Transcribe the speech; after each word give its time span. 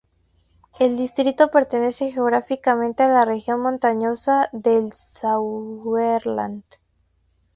El 0.79 0.97
distrito 0.97 1.51
pertenece 1.51 2.11
geográficamente 2.11 3.03
a 3.03 3.07
la 3.07 3.23
región 3.23 3.61
montañosa 3.61 4.49
del 4.51 4.91
Sauerland. 4.93 6.63